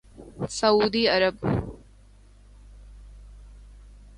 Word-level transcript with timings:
سعودی 0.49 1.07
عرب 1.07 1.33